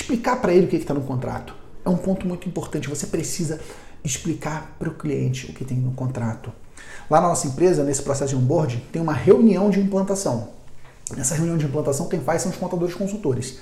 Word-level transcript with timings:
explicar 0.00 0.40
para 0.40 0.52
ele 0.52 0.66
o 0.66 0.68
que 0.68 0.76
está 0.76 0.94
no 0.94 1.02
contrato. 1.02 1.54
É 1.84 1.88
um 1.88 1.96
ponto 1.96 2.26
muito 2.26 2.48
importante. 2.48 2.88
Você 2.88 3.06
precisa 3.06 3.60
explicar 4.04 4.76
para 4.78 4.88
o 4.88 4.94
cliente 4.94 5.50
o 5.50 5.54
que 5.54 5.64
tem 5.64 5.76
no 5.76 5.92
contrato. 5.92 6.52
Lá 7.10 7.20
na 7.20 7.28
nossa 7.28 7.46
empresa, 7.46 7.82
nesse 7.82 8.02
processo 8.02 8.36
de 8.36 8.42
onboarding, 8.42 8.82
tem 8.92 9.02
uma 9.02 9.12
reunião 9.12 9.70
de 9.70 9.80
implantação. 9.80 10.50
Nessa 11.16 11.34
reunião 11.34 11.56
de 11.56 11.64
implantação, 11.64 12.08
quem 12.08 12.20
faz 12.20 12.42
são 12.42 12.50
os 12.50 12.56
contadores 12.56 12.94
consultores. 12.94 13.58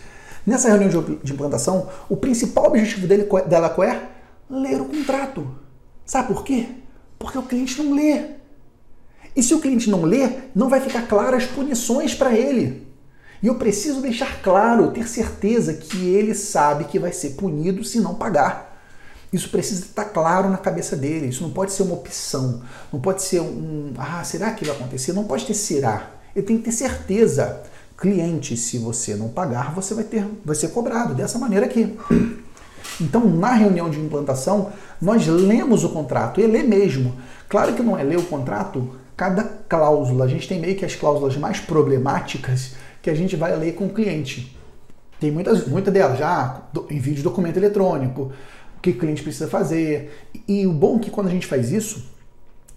Nessa 0.46 0.68
reunião 0.68 1.18
de 1.22 1.32
implantação, 1.32 1.88
o 2.08 2.16
principal 2.16 2.66
objetivo 2.66 3.06
dele, 3.06 3.26
dela 3.48 3.68
qual 3.68 3.88
é? 3.88 4.08
Ler 4.48 4.80
o 4.80 4.84
contrato. 4.84 5.46
Sabe 6.04 6.28
por 6.28 6.44
quê? 6.44 6.68
Porque 7.18 7.38
o 7.38 7.42
cliente 7.42 7.80
não 7.82 7.94
lê. 7.94 8.36
E 9.34 9.42
se 9.42 9.54
o 9.54 9.60
cliente 9.60 9.90
não 9.90 10.02
lê, 10.02 10.28
não 10.54 10.68
vai 10.68 10.80
ficar 10.80 11.06
claras 11.08 11.44
as 11.44 11.48
punições 11.48 12.14
para 12.14 12.32
ele. 12.32 12.86
E 13.46 13.48
eu 13.48 13.54
preciso 13.54 14.00
deixar 14.00 14.42
claro, 14.42 14.90
ter 14.90 15.06
certeza 15.06 15.72
que 15.72 16.08
ele 16.08 16.34
sabe 16.34 16.82
que 16.82 16.98
vai 16.98 17.12
ser 17.12 17.34
punido 17.34 17.84
se 17.84 18.00
não 18.00 18.16
pagar. 18.16 18.76
Isso 19.32 19.50
precisa 19.50 19.82
estar 19.82 20.06
claro 20.06 20.50
na 20.50 20.56
cabeça 20.56 20.96
dele. 20.96 21.28
Isso 21.28 21.44
não 21.44 21.50
pode 21.50 21.70
ser 21.70 21.84
uma 21.84 21.94
opção. 21.94 22.62
Não 22.92 22.98
pode 22.98 23.22
ser 23.22 23.40
um. 23.40 23.92
Ah, 23.96 24.24
será 24.24 24.50
que 24.50 24.64
vai 24.64 24.74
acontecer? 24.74 25.12
Não 25.12 25.22
pode 25.22 25.46
ter 25.46 25.54
será. 25.54 26.10
Ele 26.34 26.44
tem 26.44 26.58
que 26.58 26.64
ter 26.64 26.72
certeza. 26.72 27.62
Cliente, 27.96 28.56
se 28.56 28.78
você 28.78 29.14
não 29.14 29.28
pagar, 29.28 29.72
você 29.72 29.94
vai 29.94 30.02
ter, 30.02 30.26
vai 30.44 30.56
ser 30.56 30.70
cobrado 30.70 31.14
dessa 31.14 31.38
maneira 31.38 31.66
aqui. 31.66 31.96
Então, 33.00 33.28
na 33.28 33.52
reunião 33.52 33.88
de 33.88 34.00
implantação, 34.00 34.72
nós 35.00 35.24
lemos 35.26 35.84
o 35.84 35.90
contrato, 35.90 36.40
e 36.40 36.46
lê 36.48 36.64
mesmo. 36.64 37.14
Claro 37.48 37.74
que 37.74 37.82
não 37.82 37.96
é 37.96 38.02
ler 38.02 38.18
o 38.18 38.24
contrato 38.24 38.96
cada 39.16 39.42
cláusula. 39.68 40.24
A 40.24 40.28
gente 40.28 40.46
tem 40.46 40.60
meio 40.60 40.76
que 40.76 40.84
as 40.84 40.94
cláusulas 40.94 41.36
mais 41.36 41.58
problemáticas 41.60 42.74
que 43.00 43.08
a 43.08 43.14
gente 43.14 43.36
vai 43.36 43.56
ler 43.56 43.74
com 43.74 43.86
o 43.86 43.90
cliente. 43.90 44.56
Tem 45.18 45.30
muitas, 45.30 45.66
muitas 45.66 45.92
delas, 45.92 46.18
já 46.18 46.62
envio 46.90 47.14
de 47.14 47.22
documento 47.22 47.56
eletrônico, 47.56 48.32
o 48.76 48.80
que 48.80 48.90
o 48.90 48.98
cliente 48.98 49.22
precisa 49.22 49.48
fazer. 49.48 50.28
E 50.46 50.66
o 50.66 50.72
bom 50.72 50.96
é 50.96 51.00
que 51.00 51.10
quando 51.10 51.28
a 51.28 51.30
gente 51.30 51.46
faz 51.46 51.72
isso, 51.72 52.04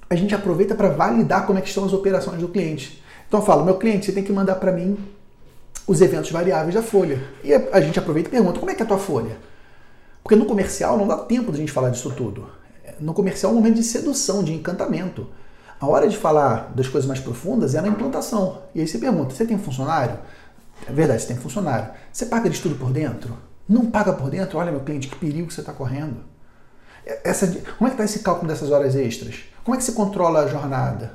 a 0.10 0.16
gente 0.16 0.34
aproveita 0.34 0.74
para 0.74 0.90
validar 0.90 1.46
como 1.46 1.60
é 1.60 1.62
que 1.62 1.68
estão 1.68 1.86
as 1.86 1.94
operações 1.94 2.40
do 2.40 2.48
cliente. 2.48 3.04
Então 3.28 3.42
eu 3.42 3.46
falo, 3.46 3.66
meu 3.66 3.78
cliente, 3.78 4.06
você 4.06 4.12
tem 4.12 4.24
que 4.24 4.32
mandar 4.32 4.56
para 4.56 4.72
mim 4.72 4.98
os 5.86 6.02
eventos 6.02 6.32
variáveis 6.32 6.74
da 6.74 6.82
folha. 6.82 7.22
E 7.44 7.54
a 7.54 7.82
gente 7.82 8.00
aproveita 8.00 8.30
e 8.30 8.32
pergunta, 8.32 8.60
como 8.60 8.72
é 8.72 8.76
que 8.76 8.82
é 8.82 8.86
a 8.86 8.88
tua 8.88 8.98
folha? 8.98 9.38
Porque 10.24 10.36
no 10.36 10.46
comercial 10.46 10.98
não 10.98 11.08
dá 11.08 11.18
tempo 11.18 11.52
de 11.52 11.58
a 11.58 11.60
gente 11.60 11.72
falar 11.72 11.90
disso 11.90 12.12
tudo. 12.16 12.48
No 13.00 13.14
comercial 13.14 13.52
é 13.52 13.56
um 13.56 13.58
momento 13.58 13.76
de 13.76 13.84
sedução, 13.84 14.44
de 14.44 14.54
encantamento. 14.54 15.28
A 15.80 15.88
hora 15.88 16.10
de 16.10 16.18
falar 16.18 16.72
das 16.76 16.88
coisas 16.88 17.08
mais 17.08 17.20
profundas 17.20 17.74
é 17.74 17.82
na 17.82 17.88
implantação. 17.88 18.64
E 18.76 18.82
aí 18.82 18.88
você 18.88 18.98
pergunta: 18.98 19.34
você 19.34 19.46
tem 19.46 19.58
funcionário? 19.58 20.20
É 20.88 20.92
verdade, 20.92 21.22
você 21.22 21.28
tem 21.28 21.38
funcionário. 21.38 21.90
Você 22.12 22.26
paga 22.26 22.50
de 22.50 22.62
tudo 22.62 22.76
por 22.76 22.92
dentro? 22.92 23.38
Não 23.68 23.86
paga 23.90 24.14
por 24.14 24.30
dentro? 24.30 24.58
Olha, 24.58 24.72
meu 24.72 24.82
cliente, 24.82 25.08
que 25.08 25.16
perigo 25.16 25.48
que 25.48 25.54
você 25.54 25.62
está 25.62 25.72
correndo. 25.72 26.18
Essa, 27.24 27.48
como 27.78 27.88
é 27.88 27.90
que 27.90 27.94
está 27.94 28.04
esse 28.04 28.20
cálculo 28.20 28.48
dessas 28.48 28.72
horas 28.72 28.96
extras? 28.96 29.44
Como 29.64 29.76
é 29.76 29.78
que 29.78 29.84
você 29.84 29.92
controla 29.94 30.42
a 30.42 30.48
jornada? 30.48 31.14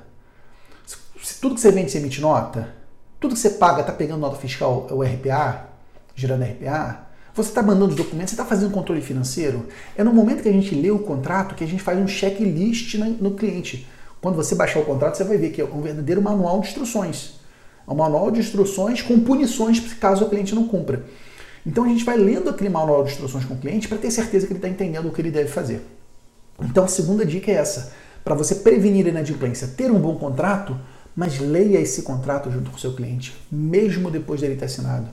Se 1.22 1.40
tudo 1.40 1.54
que 1.54 1.60
você 1.60 1.70
vende 1.70 1.90
você 1.90 1.98
emite 1.98 2.20
nota? 2.20 2.68
Tudo 3.20 3.34
que 3.34 3.40
você 3.40 3.50
paga 3.50 3.80
está 3.80 3.92
pegando 3.92 4.20
nota 4.20 4.36
fiscal, 4.36 4.86
é 4.90 4.94
o 4.94 5.02
RPA, 5.02 5.68
gerando 6.14 6.44
RPA? 6.44 7.06
Você 7.34 7.48
está 7.48 7.62
mandando 7.62 7.90
os 7.90 7.96
documentos, 7.96 8.30
você 8.30 8.34
está 8.34 8.44
fazendo 8.44 8.72
controle 8.72 9.00
financeiro? 9.00 9.66
É 9.96 10.04
no 10.04 10.12
momento 10.12 10.42
que 10.42 10.48
a 10.48 10.52
gente 10.52 10.74
lê 10.74 10.90
o 10.90 11.00
contrato 11.00 11.54
que 11.54 11.64
a 11.64 11.66
gente 11.66 11.82
faz 11.82 11.98
um 11.98 12.06
checklist 12.06 12.94
no 12.94 13.32
cliente. 13.32 13.88
Quando 14.24 14.36
você 14.36 14.54
baixar 14.54 14.80
o 14.80 14.86
contrato, 14.86 15.18
você 15.18 15.24
vai 15.24 15.36
ver 15.36 15.50
que 15.50 15.60
é 15.60 15.64
um 15.66 15.82
verdadeiro 15.82 16.22
manual 16.22 16.58
de 16.60 16.68
instruções. 16.68 17.34
É 17.86 17.90
um 17.92 17.94
manual 17.94 18.30
de 18.30 18.40
instruções 18.40 19.02
com 19.02 19.20
punições 19.20 19.78
caso 20.00 20.24
o 20.24 20.30
cliente 20.30 20.54
não 20.54 20.66
cumpra. 20.66 21.04
Então 21.66 21.84
a 21.84 21.88
gente 21.88 22.06
vai 22.06 22.16
lendo 22.16 22.48
aquele 22.48 22.70
manual 22.70 23.04
de 23.04 23.10
instruções 23.10 23.44
com 23.44 23.52
o 23.52 23.58
cliente 23.58 23.86
para 23.86 23.98
ter 23.98 24.10
certeza 24.10 24.46
que 24.46 24.54
ele 24.54 24.60
está 24.60 24.68
entendendo 24.70 25.08
o 25.08 25.12
que 25.12 25.20
ele 25.20 25.30
deve 25.30 25.50
fazer. 25.50 25.82
Então 26.58 26.84
a 26.84 26.88
segunda 26.88 27.22
dica 27.26 27.50
é 27.50 27.56
essa: 27.56 27.92
para 28.24 28.34
você 28.34 28.54
prevenir 28.54 29.04
a 29.04 29.10
inadimplência, 29.10 29.68
ter 29.68 29.90
um 29.90 30.00
bom 30.00 30.16
contrato, 30.16 30.74
mas 31.14 31.38
leia 31.38 31.78
esse 31.78 32.00
contrato 32.00 32.50
junto 32.50 32.70
com 32.70 32.78
o 32.78 32.80
seu 32.80 32.94
cliente, 32.94 33.36
mesmo 33.52 34.10
depois 34.10 34.40
dele 34.40 34.56
ter 34.56 34.64
assinado. 34.64 35.06